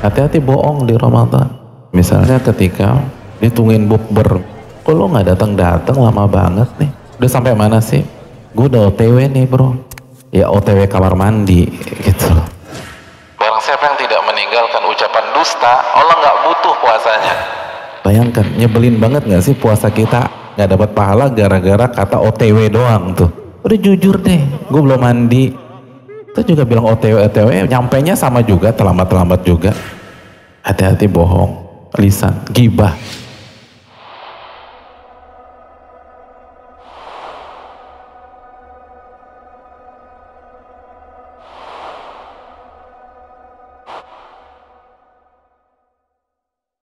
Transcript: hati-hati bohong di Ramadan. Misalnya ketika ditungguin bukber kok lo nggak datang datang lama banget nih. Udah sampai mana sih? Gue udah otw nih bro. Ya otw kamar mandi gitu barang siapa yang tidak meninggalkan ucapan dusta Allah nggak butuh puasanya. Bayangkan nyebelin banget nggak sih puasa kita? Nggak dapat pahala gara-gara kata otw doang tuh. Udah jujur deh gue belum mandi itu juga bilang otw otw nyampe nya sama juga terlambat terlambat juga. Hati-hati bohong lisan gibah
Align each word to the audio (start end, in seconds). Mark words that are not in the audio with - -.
hati-hati 0.00 0.40
bohong 0.40 0.88
di 0.88 0.96
Ramadan. 0.96 1.48
Misalnya 1.92 2.40
ketika 2.40 3.00
ditungguin 3.40 3.88
bukber 3.88 4.40
kok 4.80 4.94
lo 4.96 5.06
nggak 5.08 5.36
datang 5.36 5.56
datang 5.56 5.96
lama 6.00 6.24
banget 6.28 6.68
nih. 6.80 6.90
Udah 7.20 7.30
sampai 7.30 7.52
mana 7.52 7.78
sih? 7.78 8.04
Gue 8.56 8.66
udah 8.66 8.88
otw 8.88 9.16
nih 9.20 9.44
bro. 9.46 9.76
Ya 10.30 10.48
otw 10.48 10.86
kamar 10.86 11.18
mandi 11.18 11.66
gitu 12.06 12.30
barang 13.40 13.66
siapa 13.66 13.82
yang 13.92 13.98
tidak 13.98 14.20
meninggalkan 14.24 14.82
ucapan 14.88 15.24
dusta 15.36 15.72
Allah 15.96 16.16
nggak 16.16 16.36
butuh 16.48 16.74
puasanya. 16.80 17.34
Bayangkan 18.00 18.46
nyebelin 18.56 18.96
banget 18.96 19.22
nggak 19.28 19.42
sih 19.44 19.52
puasa 19.52 19.92
kita? 19.92 20.28
Nggak 20.56 20.68
dapat 20.76 20.90
pahala 20.96 21.26
gara-gara 21.28 21.88
kata 21.88 22.20
otw 22.20 22.58
doang 22.72 23.12
tuh. 23.12 23.28
Udah 23.60 23.78
jujur 23.80 24.16
deh 24.20 24.40
gue 24.70 24.80
belum 24.80 25.00
mandi 25.00 25.52
itu 26.30 26.54
juga 26.54 26.62
bilang 26.62 26.86
otw 26.86 27.26
otw 27.26 27.48
nyampe 27.66 27.98
nya 28.02 28.14
sama 28.14 28.40
juga 28.42 28.70
terlambat 28.70 29.06
terlambat 29.10 29.40
juga. 29.42 29.72
Hati-hati 30.60 31.08
bohong 31.08 31.56
lisan 31.96 32.46
gibah 32.52 32.94